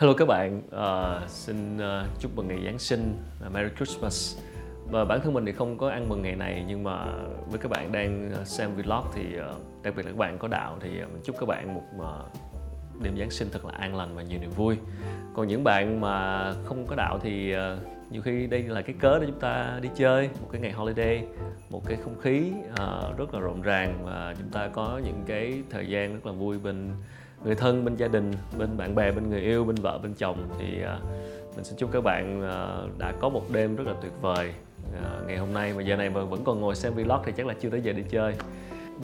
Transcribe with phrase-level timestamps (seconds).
[0.00, 3.14] Hello các bạn, uh, xin uh, chúc mừng ngày Giáng sinh,
[3.46, 4.38] uh, Merry Christmas.
[4.90, 7.06] Và bản thân mình thì không có ăn mừng ngày này nhưng mà
[7.46, 10.76] với các bạn đang xem vlog thì uh, đặc biệt là các bạn có đạo
[10.80, 14.14] thì uh, mình chúc các bạn một uh, đêm Giáng sinh thật là an lành
[14.14, 14.76] và nhiều niềm vui.
[15.34, 19.18] Còn những bạn mà không có đạo thì uh, nhiều khi đây là cái cớ
[19.18, 21.24] để chúng ta đi chơi, một cái ngày holiday,
[21.70, 25.62] một cái không khí uh, rất là rộn ràng và chúng ta có những cái
[25.70, 26.90] thời gian rất là vui bên
[27.46, 30.48] người thân bên gia đình bên bạn bè bên người yêu bên vợ bên chồng.
[30.58, 30.98] Thì à,
[31.56, 34.52] mình xin chúc các bạn à, đã có một đêm rất là tuyệt vời
[35.04, 35.72] à, ngày hôm nay.
[35.76, 37.92] Mà giờ này mà vẫn còn ngồi xem vlog thì chắc là chưa tới giờ
[37.92, 38.34] đi chơi.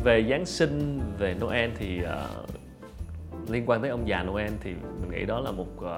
[0.05, 5.10] Về giáng sinh về noel thì uh, liên quan tới ông già noel thì mình
[5.10, 5.90] nghĩ đó là một uh,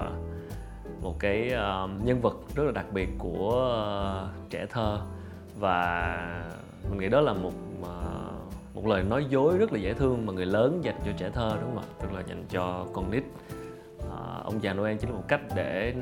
[1.02, 3.78] một cái uh, nhân vật rất là đặc biệt của
[4.24, 4.98] uh, trẻ thơ.
[5.58, 6.16] Và
[6.90, 7.86] mình nghĩ đó là một uh,
[8.74, 11.56] một lời nói dối rất là dễ thương mà người lớn dành cho trẻ thơ
[11.60, 11.86] đúng không ạ?
[12.00, 13.22] Tức là dành cho con nít.
[14.00, 15.94] À, ông già noel chính là một cách để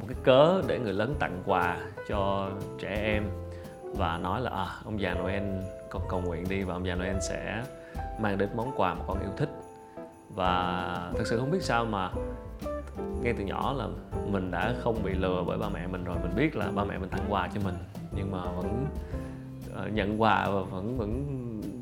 [0.00, 1.76] một cái cớ để người lớn tặng quà
[2.08, 3.24] cho trẻ em
[3.82, 5.42] và nói là à, ông già noel
[5.90, 7.62] con cầu nguyện đi và ông già noel sẽ
[8.20, 9.50] mang đến món quà mà con yêu thích.
[10.34, 12.10] Và thực sự không biết sao mà
[13.22, 13.88] ngay từ nhỏ là
[14.30, 16.16] mình đã không bị lừa bởi ba mẹ mình rồi.
[16.22, 17.74] Mình biết là ba mẹ mình tặng quà cho mình
[18.16, 18.86] nhưng mà vẫn
[19.74, 21.24] ờ, nhận quà và vẫn vẫn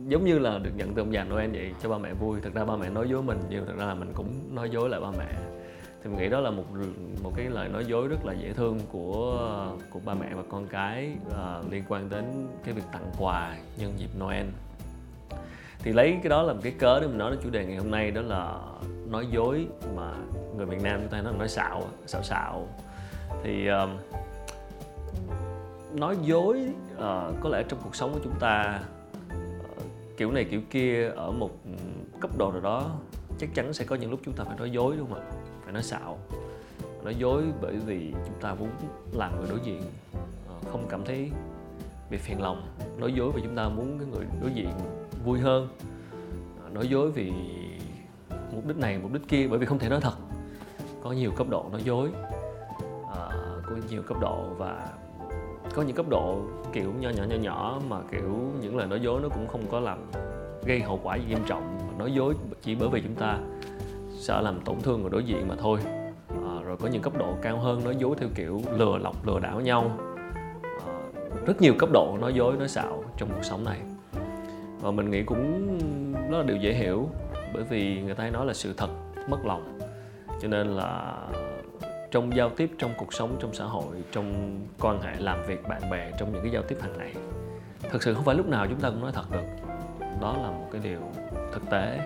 [0.09, 2.41] giống như là được nhận từ ông già Noel vậy cho ba mẹ vui.
[2.41, 4.89] Thực ra ba mẹ nói dối mình nhưng thực ra là mình cũng nói dối
[4.89, 5.33] lại ba mẹ.
[6.03, 6.65] Thì mình nghĩ đó là một
[7.23, 9.39] một cái lời nói dối rất là dễ thương của
[9.91, 12.25] của ba mẹ và con cái uh, liên quan đến
[12.65, 14.47] cái việc tặng quà nhân dịp Noel.
[15.79, 17.91] Thì lấy cái đó làm cái cớ để mình nói đến chủ đề ngày hôm
[17.91, 18.59] nay đó là
[19.09, 20.13] nói dối mà
[20.57, 22.69] người Việt Nam chúng ta nói là nói xạo xạo xạo.
[23.43, 23.91] Thì uh,
[25.95, 26.61] nói dối
[26.95, 28.81] uh, có lẽ trong cuộc sống của chúng ta
[30.17, 31.71] kiểu này kiểu kia ở một ừ,
[32.21, 32.91] cấp độ nào đó
[33.39, 35.27] chắc chắn sẽ có những lúc chúng ta phải nói dối đúng không ạ?
[35.65, 36.19] Phải nói xạo.
[37.05, 38.69] Nói dối bởi vì chúng ta muốn
[39.13, 39.83] làm người đối diện
[40.49, 41.31] ờ, không cảm thấy
[42.11, 42.67] bị phiền lòng.
[42.99, 44.71] Nói dối vì chúng ta muốn cái người đối diện
[45.25, 45.69] vui hơn.
[46.65, 47.33] Ờ, nói dối vì
[48.53, 50.15] mục đích này mục đích kia bởi vì không thể nói thật.
[51.03, 52.11] Có nhiều cấp độ nói dối
[53.15, 53.29] à,
[53.67, 54.89] có nhiều cấp độ và
[55.75, 56.39] có những cấp độ
[56.73, 59.81] kiểu nhỏ nhỏ nhỏ nhỏ mà kiểu những lời nói dối nó cũng không có
[59.81, 59.99] làm
[60.67, 61.79] gây hậu quả gì nghiêm trọng.
[61.79, 63.39] Mà nói dối chỉ bởi vì chúng ta
[64.11, 65.79] sợ làm tổn thương người đối diện mà thôi.
[66.29, 69.41] À, rồi có những cấp độ cao hơn nói dối theo kiểu lừa lọc lừa
[69.41, 69.91] đảo nhau.
[70.63, 70.95] À,
[71.47, 73.79] rất nhiều cấp độ nói dối nói xạo trong cuộc sống này.
[74.81, 75.79] Và mình nghĩ cũng
[76.31, 77.09] đó là điều dễ hiểu
[77.55, 78.89] bởi vì người ta hay nói là sự thật
[79.29, 79.79] mất lòng.
[80.43, 81.15] Cho nên là
[82.15, 85.91] trong giao tiếp trong cuộc sống trong xã hội trong quan hệ làm việc bạn
[85.91, 87.15] bè trong những cái giao tiếp hàng ngày.
[87.91, 89.45] Thực sự không phải lúc nào chúng ta cũng nói thật được.
[90.21, 91.01] Đó là một cái điều
[91.53, 91.99] thực tế.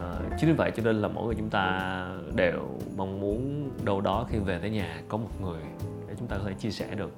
[0.00, 4.00] À, chính vì vậy cho nên là mỗi người chúng ta đều mong muốn đâu
[4.00, 5.62] đó khi về tới nhà có một người
[6.08, 7.10] để chúng ta có thể chia sẻ được.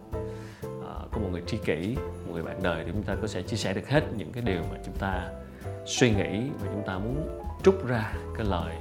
[0.62, 3.42] À, có một người tri kỷ một người bạn đời để chúng ta có thể
[3.42, 5.28] chia sẻ được hết những cái điều mà chúng ta
[5.86, 7.28] suy nghĩ và chúng ta muốn
[7.62, 8.74] trút ra cái lời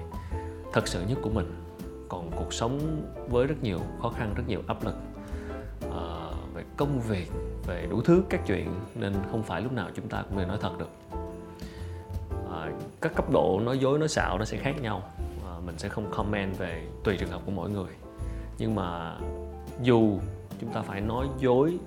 [0.74, 1.65] thật sự nhất của mình
[2.10, 4.96] còn cuộc sống với rất nhiều khó khăn rất nhiều áp lực
[5.88, 7.32] uh, về công việc
[7.68, 10.58] về đủ thứ các chuyện nên không phải lúc nào chúng ta cũng nên nói
[10.62, 10.90] thật được.
[12.46, 15.02] Uh, các cấp độ nói dối nói xạo nó sẽ khác nhau.
[15.38, 17.92] Uh, mình sẽ không comment về tùy trường hợp của mỗi người.
[18.58, 19.18] Nhưng mà
[19.82, 20.20] dù
[20.62, 21.78] chúng ta phải nói dối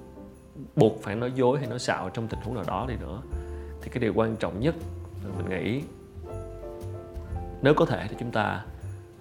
[0.77, 3.23] buộc phải nói dối hay nói xạo trong tình huống nào đó đi nữa
[3.83, 4.75] thì cái điều quan trọng nhất
[5.37, 5.83] mình nghĩ
[7.63, 8.65] nếu có thể thì chúng ta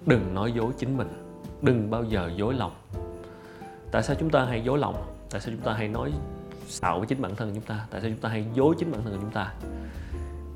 [0.06, 1.08] đừng nói dối chính mình.
[1.62, 2.72] Đừng bao giờ dối lòng.
[3.90, 4.94] Tại sao chúng ta hay dối lòng?
[5.30, 6.12] Tại sao chúng ta hay nói
[6.66, 7.86] xạo với chính bản thân chúng ta?
[7.90, 9.54] Tại sao chúng ta hay dối chính bản thân của chúng ta?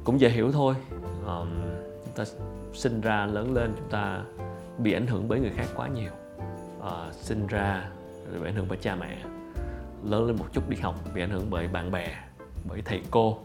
[0.04, 0.74] Cũng dễ hiểu thôi.
[1.26, 1.48] Um,
[2.04, 2.24] chúng ta
[2.72, 4.22] sinh ra lớn lên chúng ta
[4.78, 6.10] bị ảnh hưởng bởi người khác quá nhiều.
[6.78, 7.90] Uh, sinh ra
[8.40, 9.18] bị ảnh hưởng bởi cha mẹ.
[10.04, 12.16] Lớn lên một chút đi học bị ảnh hưởng bởi bạn bè
[12.68, 13.38] bởi thầy cô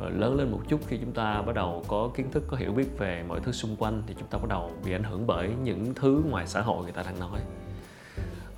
[0.00, 2.72] rồi lớn lên một chút khi chúng ta bắt đầu có kiến thức có hiểu
[2.72, 5.50] biết về mọi thứ xung quanh thì chúng ta bắt đầu bị ảnh hưởng bởi
[5.62, 7.40] những thứ ngoài xã hội người ta đang nói.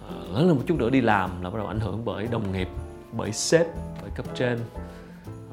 [0.08, 2.52] À, lớn lên một chút nữa đi làm là bắt đầu ảnh hưởng bởi đồng
[2.52, 2.68] nghiệp
[3.12, 3.66] bởi sếp
[4.02, 4.58] bởi cấp trên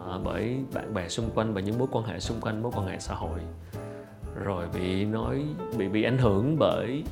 [0.07, 2.87] à, bởi bạn bè xung quanh và những mối quan hệ xung quanh mối quan
[2.87, 3.39] hệ xã hội.
[4.43, 5.43] Rồi bị nói
[5.77, 7.03] bị bị ảnh hưởng bởi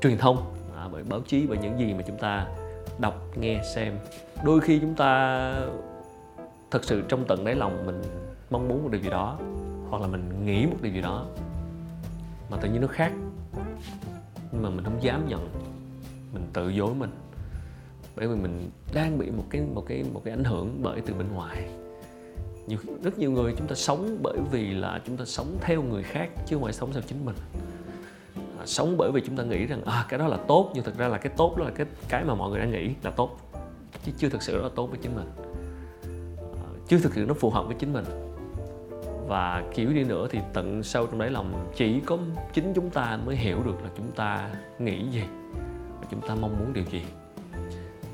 [0.00, 2.46] truyền thông à, bởi báo chí bởi những gì mà chúng ta
[2.98, 3.98] đọc nghe xem.
[4.44, 5.52] Đôi khi chúng ta
[6.70, 8.02] thật sự trong tận đáy lòng mình
[8.50, 9.38] mong muốn một điều gì đó
[9.90, 11.26] hoặc là mình nghĩ một điều gì đó
[12.50, 13.12] mà tự nhiên nó khác.
[14.52, 15.48] Nhưng mà mình không dám nhận.
[16.32, 17.10] Mình tự dối mình.
[18.16, 21.14] Bởi vì mình đang bị một cái một cái một cái ảnh hưởng bởi từ
[21.14, 21.68] bên ngoài.
[22.66, 26.02] Nhiều rất nhiều người chúng ta sống bởi vì là chúng ta sống theo người
[26.02, 27.36] khác chứ không phải sống theo chính mình.
[28.58, 30.98] À, sống bởi vì chúng ta nghĩ rằng à cái đó là tốt nhưng thực
[30.98, 33.36] ra là cái tốt đó là cái cái mà mọi người đang nghĩ là tốt.
[34.04, 35.49] Chứ chưa thực sự đó là tốt với chính mình
[36.90, 38.04] chưa thực sự nó phù hợp với chính mình.
[39.26, 42.18] Và kiểu đi nữa thì tận sâu trong đáy lòng chỉ có
[42.52, 45.22] chính chúng ta mới hiểu được là chúng ta nghĩ gì
[46.00, 47.04] và chúng ta mong muốn điều gì.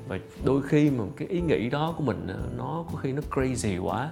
[0.08, 2.26] Và đôi khi mà cái ý nghĩ đó của mình
[2.56, 4.10] nó có khi nó crazy quá,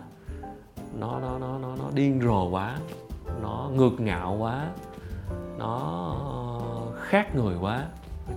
[0.99, 2.79] nó nó nó nó nó điên rồ quá,
[3.43, 4.69] nó ngược ngạo quá,
[5.59, 5.79] nó
[6.21, 7.87] ờ, khác người quá.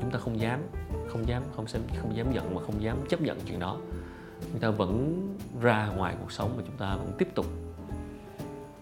[0.02, 0.60] Chúng ta không dám
[1.08, 3.78] không dám không dám không dám giận mà không dám chấp nhận chuyện đó
[4.42, 5.22] chúng ta vẫn
[5.62, 7.46] ra ngoài cuộc sống và chúng ta vẫn tiếp tục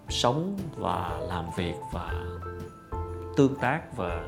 [0.10, 2.14] sống và làm việc và
[3.38, 4.24] tương tác và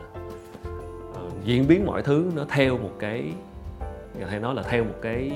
[1.11, 3.33] uh, diễn biến mọi thứ nó theo một cái
[4.19, 5.31] có thể nói là theo một cái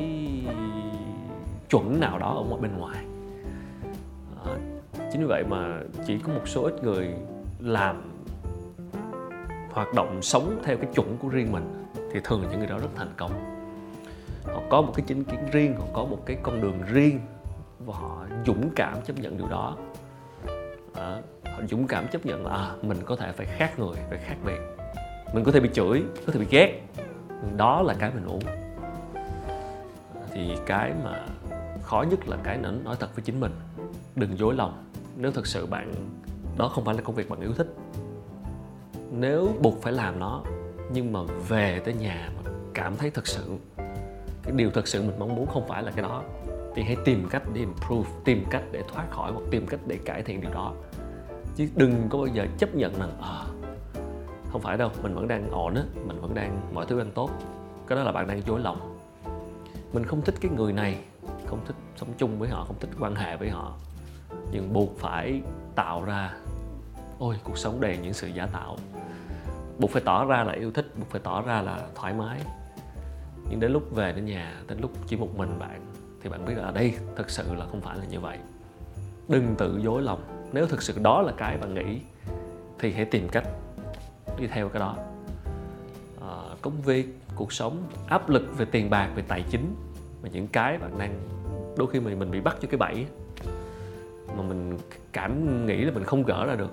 [1.70, 3.06] chuẩn nào đó ở bên ngoài.
[4.44, 4.60] Uh,
[5.12, 7.14] chính vì vậy mà chỉ có một số ít người
[7.60, 8.02] làm
[9.72, 12.78] hoạt động sống theo cái chuẩn của riêng mình thì thường là những người đó
[12.78, 13.51] rất thành công
[14.46, 17.20] họ có một cái chính kiến riêng họ có một cái con đường riêng
[17.80, 19.78] và họ dũng cảm chấp nhận điều đó.
[20.94, 24.18] À, họ dũng cảm chấp nhận là à, mình có thể phải khác người phải
[24.18, 24.60] khác biệt
[25.34, 26.82] mình có thể bị chửi có thể bị ghét.
[27.58, 28.40] Đó là cái mình muốn
[30.32, 31.26] thì cái mà
[31.82, 33.52] khó nhất là cái nói thật với chính mình.
[34.16, 34.84] Đừng dối lòng.
[35.18, 35.94] Nếu thật sự bạn
[36.58, 37.68] đó không phải là công việc bạn yêu thích.
[39.12, 40.44] Nếu buộc phải làm nó
[40.94, 43.58] nhưng mà về tới nhà mà cảm thấy thật sự
[44.44, 46.24] cái điều thật sự mình mong muốn không phải là cái đó.
[46.76, 50.00] Thì hãy tìm cách để improve tìm cách để thoát khỏi hoặc tìm cách để
[50.06, 50.74] cải thiện điều đó.
[51.56, 53.44] Chứ đừng có bao giờ chấp nhận rằng à,
[54.52, 57.30] không phải đâu mình vẫn đang ổn á mình vẫn đang mọi thứ đang tốt.
[57.88, 58.98] Cái đó là bạn đang dối lòng.
[59.94, 61.00] Mình không thích cái người này
[61.46, 63.74] không thích sống chung với họ không thích quan hệ với họ.
[64.52, 65.42] Nhưng buộc phải
[65.76, 66.34] tạo ra
[67.20, 68.78] ôi cuộc sống đầy những sự giả tạo.
[69.80, 72.40] Buộc phải tỏ ra là yêu thích buộc phải tỏ ra là thoải mái
[73.50, 75.82] nhưng đến lúc về đến nhà đến lúc chỉ một mình bạn
[76.22, 78.38] thì bạn biết là ở đây thật sự là không phải là như vậy.
[79.28, 80.22] Đừng tự dối lòng.
[80.54, 82.00] Nếu thực sự đó là cái bạn nghĩ
[82.80, 83.48] thì hãy tìm cách
[84.40, 84.96] đi theo cái đó.
[86.22, 89.76] À, công việc cuộc sống áp lực về tiền bạc về tài chính
[90.22, 91.20] và những cái bạn đang
[91.78, 93.06] đôi khi mình mình bị bắt cho cái bẫy
[94.38, 94.78] mà mình
[95.12, 96.72] cảm nghĩ là mình không gỡ ra được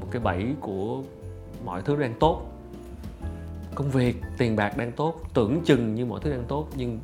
[0.00, 1.02] một cái bẫy của
[1.64, 2.42] mọi thứ đang tốt
[3.78, 7.00] công việc tiền bạc đang tốt tưởng chừng như mọi thứ đang tốt nhưng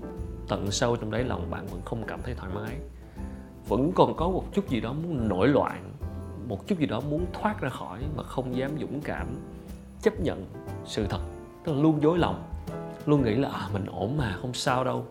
[0.48, 2.76] tận sâu trong đáy lòng bạn vẫn không cảm thấy thoải mái.
[3.68, 5.92] Vẫn còn có một chút gì đó muốn nổi loạn
[6.48, 9.26] một chút gì đó muốn thoát ra khỏi mà không dám dũng cảm
[10.02, 10.46] chấp nhận
[10.84, 11.20] sự thật.
[11.64, 12.44] Tức là luôn dối lòng
[13.06, 15.06] luôn nghĩ là à, mình ổn mà không sao đâu.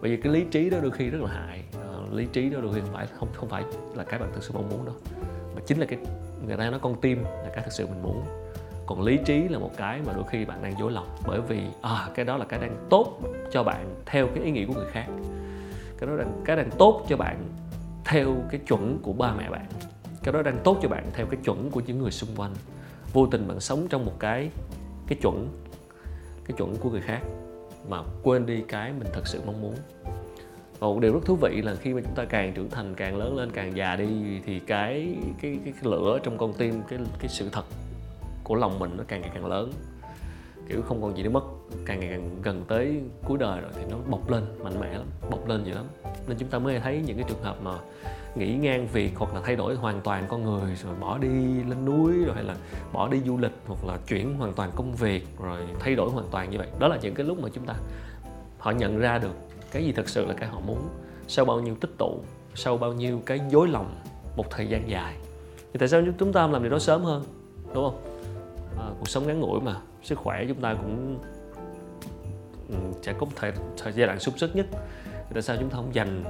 [0.00, 1.64] Bởi vì cái lý trí đó đôi khi rất là hại.
[1.74, 3.64] À, lý trí đó đôi khi không phải không không phải
[3.94, 4.94] là cái bạn thực sự mong muốn đâu
[5.54, 5.98] mà chính là cái
[6.46, 8.24] người ta nói con tim là cái thực sự mình muốn
[8.88, 11.08] còn lý trí là một cái mà đôi khi bạn đang dối lòng.
[11.26, 13.20] Bởi vì à, cái đó là cái đang tốt
[13.50, 15.06] cho bạn theo cái ý nghĩ của người khác.
[15.98, 17.36] Cái đó đang cái đang tốt cho bạn
[18.04, 19.66] theo cái chuẩn của ba mẹ bạn.
[20.22, 22.54] Cái đó đang tốt cho bạn theo cái chuẩn của những người xung quanh.
[23.12, 24.50] Vô tình bạn sống trong một cái
[25.06, 25.48] cái chuẩn
[26.44, 27.20] cái chuẩn của người khác
[27.88, 29.74] mà quên đi cái mình thật sự mong muốn.
[30.78, 33.16] Và một điều rất thú vị là khi mà chúng ta càng trưởng thành càng
[33.16, 36.98] lớn lên càng già đi thì cái cái cái, cái lửa trong con tim cái
[37.18, 37.64] cái sự thật
[38.48, 39.72] của lòng mình nó càng ngày càng lớn.
[40.68, 41.44] Kiểu không còn gì để mất,
[41.86, 45.06] càng ngày càng gần tới cuối đời rồi thì nó bộc lên, mạnh mẽ lắm,
[45.30, 45.84] bộc lên dữ lắm.
[46.28, 47.78] Nên chúng ta mới thấy những cái trường hợp mà
[48.34, 51.28] nghỉ ngang việc hoặc là thay đổi hoàn toàn con người rồi bỏ đi
[51.68, 52.56] lên núi rồi hay là
[52.92, 56.26] bỏ đi du lịch hoặc là chuyển hoàn toàn công việc rồi thay đổi hoàn
[56.30, 56.68] toàn như vậy.
[56.78, 57.74] Đó là những cái lúc mà chúng ta,
[58.58, 59.34] họ nhận ra được
[59.72, 60.78] cái gì thật sự là cái họ muốn,
[61.28, 62.20] sau bao nhiêu tích tụ,
[62.54, 63.96] sau bao nhiêu cái dối lòng
[64.36, 65.16] một thời gian dài.
[65.72, 67.24] Thì tại sao chúng ta làm điều đó sớm hơn,
[67.74, 68.17] đúng không?
[68.78, 69.76] À, cuộc sống ngắn ngủi mà.
[70.02, 71.18] Sức khỏe chúng ta cũng
[72.68, 74.66] ừ, sẽ có thời, thời giai đoạn sung sức nhất.
[75.12, 76.24] Thì tại sao chúng ta không dành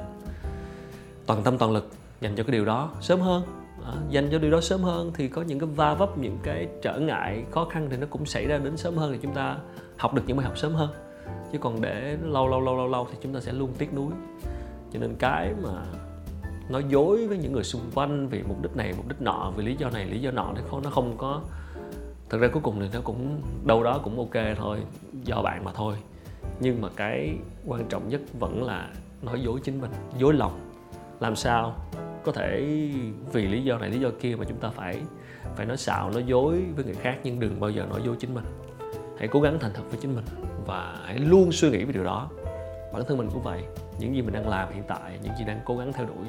[1.26, 1.88] toàn tâm toàn lực
[2.20, 3.42] dành cho cái điều đó sớm hơn?
[3.84, 6.68] À, dành cho điều đó sớm hơn thì có những cái va vấp những cái
[6.82, 9.56] trở ngại khó khăn thì nó cũng xảy ra đến sớm hơn thì chúng ta
[9.96, 10.90] học được những bài học sớm hơn.
[11.52, 14.12] Chứ còn để lâu lâu lâu lâu lâu thì chúng ta sẽ luôn tiếc nuối.
[14.92, 15.84] Cho nên cái mà
[16.68, 19.64] nói dối với những người xung quanh vì mục đích này mục đích nọ vì
[19.64, 21.40] lý do này lý do nọ thì không nó không có
[22.30, 24.78] thực ra cuối cùng thì nó cũng, đâu đó cũng ok thôi,
[25.24, 25.94] do bạn mà thôi.
[26.60, 27.34] Nhưng mà cái
[27.66, 28.90] quan trọng nhất vẫn là
[29.22, 30.60] nói dối chính mình, dối lòng.
[31.20, 31.74] Làm sao?
[32.24, 32.60] Có thể
[33.32, 35.00] vì lý do này, lý do kia mà chúng ta phải
[35.56, 38.34] phải nói xạo, nói dối với người khác, nhưng đừng bao giờ nói dối chính
[38.34, 38.44] mình.
[39.18, 40.24] Hãy cố gắng thành thật với chính mình
[40.66, 42.30] và hãy luôn suy nghĩ về điều đó.
[42.92, 43.62] Bản thân mình cũng vậy.
[43.98, 46.26] Những gì mình đang làm hiện tại, những gì đang cố gắng theo đuổi,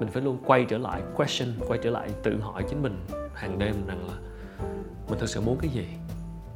[0.00, 2.96] mình phải luôn quay trở lại, question, quay trở lại tự hỏi chính mình
[3.34, 4.14] hàng đêm rằng là
[5.14, 5.86] mình thực sự muốn cái gì?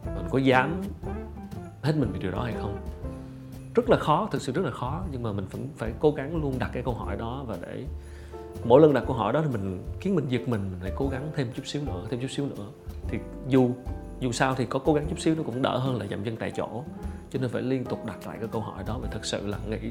[0.05, 0.83] Mình có dám
[1.83, 2.79] hết mình vì điều đó hay không?
[3.75, 6.43] Rất là khó thực sự rất là khó nhưng mà mình vẫn phải cố gắng
[6.43, 7.85] luôn đặt cái câu hỏi đó và để
[8.65, 11.09] mỗi lần đặt câu hỏi đó thì mình khiến mình giật mình mình phải cố
[11.09, 12.67] gắng thêm chút xíu nữa thêm chút xíu nữa.
[13.09, 13.71] Thì dù
[14.21, 16.37] dù sao thì có cố gắng chút xíu nó cũng đỡ hơn là dậm chân
[16.37, 16.85] tại chỗ.
[17.31, 19.59] Cho nên phải liên tục đặt lại cái câu hỏi đó và thực sự là
[19.69, 19.91] nghĩ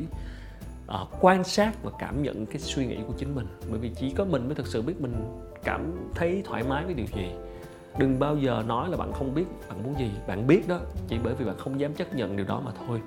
[1.01, 3.47] uh, quan sát và cảm nhận cái suy nghĩ của chính mình.
[3.69, 5.13] Bởi vì chỉ có mình mới thực sự biết mình
[5.63, 7.31] cảm thấy thoải mái với điều gì
[7.99, 10.11] đừng bao giờ nói là bạn không biết bạn muốn gì.
[10.27, 13.01] Bạn biết đó chỉ bởi vì bạn không dám chấp nhận điều đó mà thôi.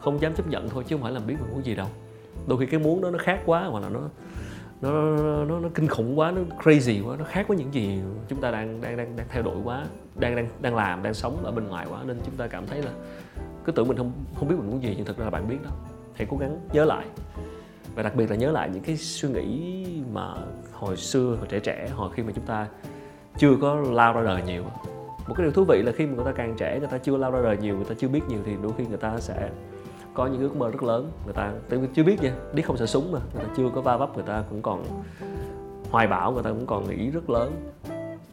[0.00, 1.86] Không dám chấp nhận thôi chứ không phải là biết mình muốn gì đâu.
[2.46, 4.00] Đôi khi cái muốn đó nó khác quá hoặc là nó
[4.80, 4.90] nó
[5.44, 8.50] nó, nó kinh khủng quá nó crazy quá nó khác với những gì chúng ta
[8.50, 9.84] đang đang đang đang theo đuổi quá
[10.16, 12.02] đang đang đang làm đang sống ở bên ngoài quá.
[12.06, 12.90] Nên chúng ta cảm thấy là
[13.64, 15.58] cứ tưởng mình không không biết mình muốn gì nhưng thật ra là bạn biết
[15.64, 15.70] đó.
[16.14, 17.06] Hãy cố gắng nhớ lại.
[17.94, 20.34] Và đặc biệt là nhớ lại những cái suy nghĩ mà
[20.72, 22.66] hồi xưa hồi trẻ trẻ hồi khi mà chúng ta
[23.40, 24.64] chưa có lao ra đời nhiều.
[25.26, 27.16] Một cái điều thú vị là khi mà người ta càng trẻ, người ta chưa
[27.16, 29.50] lao ra đời nhiều, người ta chưa biết nhiều thì đôi khi người ta sẽ
[30.14, 31.10] có những ước mơ rất lớn.
[31.24, 31.52] Người ta
[31.94, 34.24] chưa biết nha, biết không sợ súng mà, người ta chưa có va vấp, người
[34.26, 34.84] ta cũng còn
[35.90, 37.52] hoài bão, người ta cũng còn nghĩ rất lớn.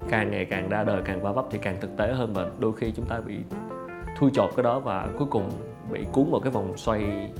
[0.09, 2.73] Càng ngày càng ra đời, càng va vấp thì càng thực tế hơn và đôi
[2.73, 3.35] khi chúng ta bị
[4.17, 5.49] thui chột cái đó và cuối cùng
[5.91, 7.31] bị cuốn vào cái vòng xoay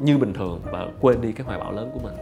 [0.00, 2.14] như bình thường và quên đi cái hoài bão lớn của mình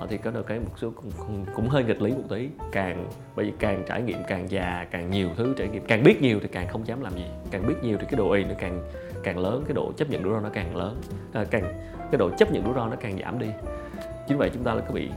[0.00, 2.48] à, thì có được cái một số cũng, cũng hơi nghịch lý một tí.
[2.72, 6.22] Càng bởi vì càng trải nghiệm càng già càng nhiều thứ trải nghiệm càng biết
[6.22, 7.26] nhiều thì càng không dám làm gì.
[7.50, 8.90] Càng biết nhiều thì cái độ y nó càng
[9.22, 11.00] càng lớn cái độ chấp nhận rủi ro nó càng lớn.
[11.32, 11.62] À, càng
[11.98, 13.48] cái độ chấp nhận rủi ro nó càng giảm đi.
[14.28, 15.08] Chính vậy chúng ta là cứ bị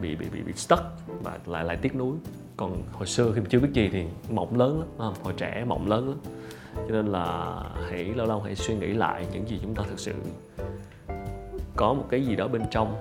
[0.00, 0.82] bị bị bị, bị stuck
[1.22, 2.16] và lại lại tiếc nuối.
[2.56, 5.14] Còn hồi xưa khi chưa biết gì thì mộng lớn lắm không?
[5.22, 6.18] hồi trẻ mộng lớn lắm.
[6.76, 7.56] Cho nên là
[7.90, 10.12] hãy lâu lâu hãy suy nghĩ lại những gì chúng ta thực sự
[11.76, 12.94] có một cái gì đó bên trong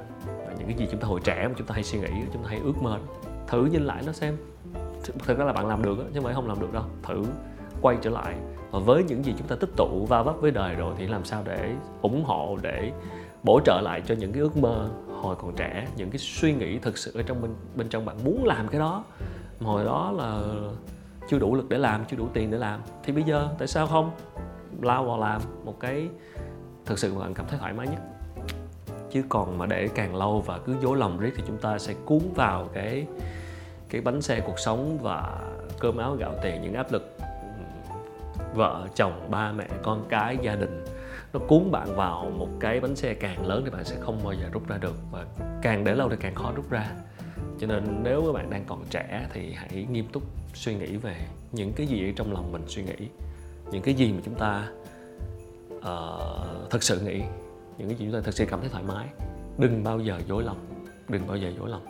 [0.59, 2.49] những cái gì chúng ta hồi trẻ mà chúng ta hay suy nghĩ, chúng ta
[2.49, 2.99] hay ước mơ.
[3.47, 4.37] Thử nhìn lại nó xem.
[5.25, 6.83] Thực ra là bạn làm được chứ không phải không làm được đâu.
[7.03, 7.23] Thử
[7.81, 8.35] quay trở lại.
[8.71, 11.25] Và với những gì chúng ta tích tụ, va vấp với đời rồi thì làm
[11.25, 12.91] sao để ủng hộ, để
[13.43, 14.89] bổ trợ lại cho những cái ước mơ
[15.21, 18.23] hồi còn trẻ, những cái suy nghĩ thực sự ở trong bên bên trong bạn
[18.23, 19.03] muốn làm cái đó.
[19.59, 20.41] Mà hồi đó là
[21.29, 22.81] chưa đủ lực để làm, chưa đủ tiền để làm.
[23.03, 24.11] Thì bây giờ tại sao không?
[24.81, 26.09] Lao vào làm một cái
[26.85, 28.01] thực sự mà bạn cảm thấy thoải mái nhất
[29.11, 31.93] chứ còn mà để càng lâu và cứ dối lòng riết thì chúng ta sẽ
[32.05, 33.05] cuốn vào cái
[33.89, 35.39] cái bánh xe cuộc sống và
[35.79, 37.17] cơm áo gạo tiền những áp lực
[38.53, 40.85] vợ chồng ba mẹ con cái gia đình.
[41.33, 44.33] Nó cuốn bạn vào một cái bánh xe càng lớn thì bạn sẽ không bao
[44.33, 45.25] giờ rút ra được và
[45.61, 46.91] càng để lâu thì càng khó rút ra.
[47.59, 50.23] Cho nên nếu các bạn đang còn trẻ thì hãy nghiêm túc
[50.53, 51.15] suy nghĩ về
[51.51, 53.07] những cái gì ở trong lòng mình suy nghĩ
[53.71, 54.67] những cái gì mà chúng ta
[55.75, 57.21] uh, thật sự nghĩ
[57.79, 59.07] những cái gì chúng ta thật sự cảm thấy thoải mái.
[59.57, 60.57] Đừng bao giờ dối lòng.
[61.09, 61.85] Đừng bao giờ dối lòng.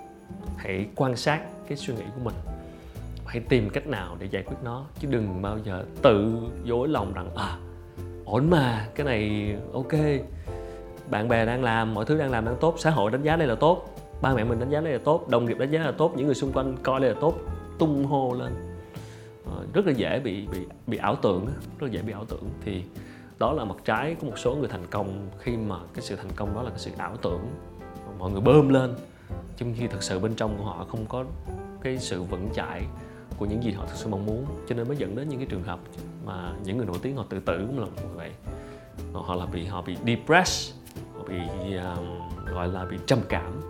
[0.57, 2.35] Hãy quan sát cái suy nghĩ của mình.
[3.25, 7.13] Hãy tìm cách nào để giải quyết nó, chứ đừng bao giờ tự dối lòng
[7.13, 7.57] rằng à
[8.25, 9.93] ổn mà, cái này ok.
[11.09, 13.47] Bạn bè đang làm, mọi thứ đang làm đang tốt, xã hội đánh giá đây
[13.47, 15.91] là tốt, ba mẹ mình đánh giá đây là tốt, đồng nghiệp đánh giá là
[15.91, 17.33] tốt, những người xung quanh coi đây là tốt.
[17.79, 18.53] Tung hô lên.
[19.45, 22.49] Ờ, rất là dễ bị bị bị ảo tưởng rất là dễ bị ảo tưởng.
[22.65, 22.83] Thì
[23.39, 26.31] đó là mặt trái của một số người thành công khi mà cái sự thành
[26.35, 27.41] công đó là cái sự ảo tưởng.
[28.19, 28.95] Mọi người bơm lên
[29.57, 31.25] trong khi thật sự bên trong của họ không có
[31.81, 32.83] cái sự vững chãi
[33.37, 34.45] của những gì họ thực sự mong muốn.
[34.67, 35.79] Cho nên mới dẫn đến những cái trường hợp
[36.25, 38.31] mà những người nổi tiếng họ tự tử cũng là như vậy.
[39.13, 40.75] Họ là bị họ bị depressed
[41.17, 43.61] họ bị um, gọi là bị trầm cảm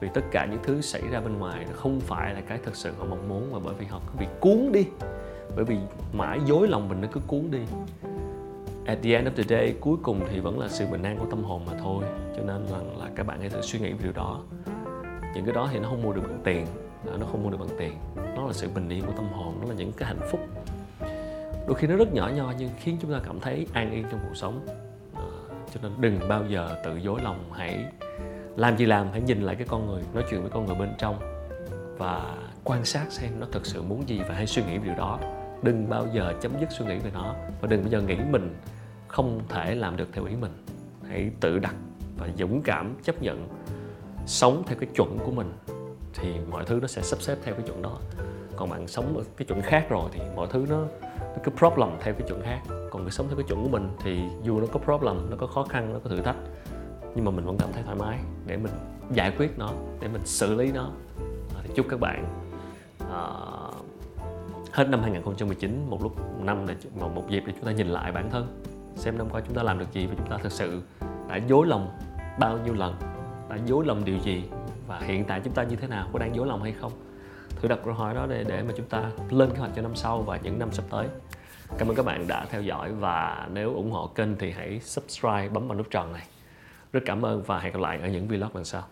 [0.00, 1.64] vì tất cả những thứ xảy ra bên ngoài.
[1.68, 4.18] Nó không phải là cái thật sự họ mong muốn mà bởi vì họ cứ
[4.18, 4.86] bị cuốn đi
[5.56, 5.76] bởi vì
[6.12, 7.60] mãi dối lòng mình nó cứ cuốn đi
[8.90, 11.26] at the end of the day cuối cùng thì vẫn là sự bình an của
[11.30, 12.04] tâm hồn mà thôi.
[12.36, 14.40] Cho nên là, là các bạn hãy thử suy nghĩ về điều đó.
[15.34, 16.66] Những cái đó thì nó không mua được bằng tiền.
[17.12, 17.92] À, nó không mua được bằng tiền.
[18.36, 19.54] Nó là sự bình yên của tâm hồn.
[19.60, 20.40] Nó là những cái hạnh phúc.
[21.66, 24.20] Đôi khi nó rất nhỏ nho nhưng khiến chúng ta cảm thấy an yên trong
[24.28, 24.66] cuộc sống.
[25.14, 25.24] À,
[25.74, 27.44] cho nên đừng bao giờ tự dối lòng.
[27.52, 27.84] Hãy
[28.56, 30.90] làm gì làm hãy nhìn lại cái con người nói chuyện với con người bên
[30.98, 31.18] trong
[31.98, 34.94] và quan sát xem nó thực sự muốn gì và hãy suy nghĩ về điều
[34.94, 35.18] đó.
[35.62, 38.54] Đừng bao giờ chấm dứt suy nghĩ về nó và đừng bao giờ nghĩ mình
[39.10, 40.52] không thể làm được theo ý mình.
[41.08, 41.74] Hãy tự đặt
[42.18, 43.48] và dũng cảm chấp nhận
[44.26, 45.52] sống theo cái chuẩn của mình
[46.14, 47.98] thì mọi thứ nó sẽ sắp xếp theo cái chuẩn đó.
[48.56, 50.84] Còn bạn sống ở cái chuẩn khác rồi thì mọi thứ nó
[51.20, 52.60] nó cứ problem theo cái chuẩn khác.
[52.90, 55.46] Còn người sống theo cái chuẩn của mình thì dù nó có problem nó có
[55.46, 56.36] khó khăn nó có thử thách
[57.14, 58.72] nhưng mà mình vẫn cảm thấy thoải mái để mình
[59.12, 60.90] giải quyết nó để mình xử lý nó.
[61.56, 62.24] À, thì chúc các bạn
[63.02, 63.74] uh,
[64.72, 67.86] hết năm 2019 một lúc một năm là một, một dịp để chúng ta nhìn
[67.86, 68.62] lại bản thân
[69.00, 70.82] xem năm qua chúng ta làm được gì và chúng ta thực sự
[71.28, 71.98] đã dối lòng
[72.38, 72.94] bao nhiêu lần,
[73.50, 74.44] đã dối lòng điều gì
[74.86, 76.92] và hiện tại chúng ta như thế nào, có đang dối lòng hay không?
[77.56, 79.96] Thử đặt câu hỏi đó để để mà chúng ta lên kế hoạch cho năm
[79.96, 81.06] sau và những năm sắp tới.
[81.78, 85.48] Cảm ơn các bạn đã theo dõi và nếu ủng hộ kênh thì hãy subscribe,
[85.48, 86.26] bấm vào nút tròn này.
[86.92, 88.82] Rất cảm ơn và hẹn gặp lại ở những vlog lần sau.